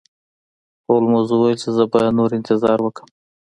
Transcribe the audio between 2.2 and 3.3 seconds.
انتظار وکړم.